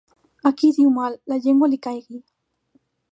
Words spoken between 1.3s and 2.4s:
la llengua li caigui.